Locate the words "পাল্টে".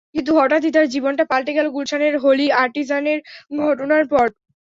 1.31-1.51